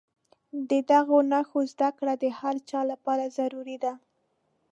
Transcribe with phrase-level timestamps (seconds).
[0.69, 3.93] د دغو نښو زده کړه د هر چا لپاره ضروري ده.